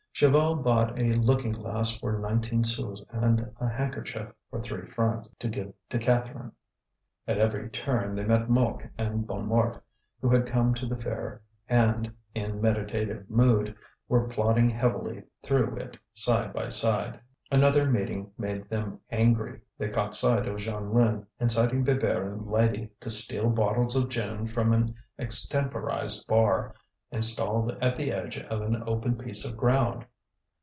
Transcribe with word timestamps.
Chaval 0.13 0.61
bought 0.63 0.99
a 0.99 1.15
looking 1.15 1.51
glass 1.51 1.97
for 1.97 2.19
nineteen 2.19 2.63
sous 2.63 3.03
and 3.09 3.51
a 3.59 3.67
handkerchief 3.67 4.31
for 4.51 4.61
three 4.61 4.85
francs, 4.87 5.27
to 5.39 5.47
give 5.47 5.73
to 5.89 5.97
Catherine. 5.97 6.51
At 7.27 7.39
every 7.39 7.71
turn 7.71 8.13
they 8.13 8.23
met 8.23 8.47
Mouque 8.47 8.87
and 8.99 9.25
Bonnemort, 9.25 9.81
who 10.21 10.29
had 10.29 10.45
come 10.45 10.75
to 10.75 10.85
the 10.85 10.95
fair 10.97 11.41
and, 11.67 12.13
in 12.35 12.61
meditative 12.61 13.27
mood, 13.31 13.75
were 14.07 14.27
plodding 14.27 14.69
heavily 14.69 15.23
through 15.41 15.77
it 15.77 15.97
side 16.13 16.53
by 16.53 16.69
side. 16.69 17.19
Another 17.49 17.89
meeting 17.89 18.29
made 18.37 18.69
them 18.69 18.99
angry; 19.09 19.61
they 19.79 19.89
caught 19.89 20.13
sight 20.13 20.45
of 20.47 20.57
Jeanlin 20.59 21.25
inciting 21.39 21.83
Bébert 21.83 22.31
and 22.31 22.45
Lydie 22.45 22.91
to 22.99 23.09
steal 23.09 23.49
bottles 23.49 23.95
of 23.95 24.07
gin 24.09 24.45
from 24.45 24.71
an 24.71 24.93
extemporized 25.17 26.27
bar 26.27 26.75
installed 27.09 27.71
at 27.81 27.97
the 27.97 28.11
edge 28.11 28.37
of 28.37 28.61
an 28.61 28.83
open 28.87 29.17
piece 29.17 29.43
of 29.43 29.57
ground. 29.57 30.05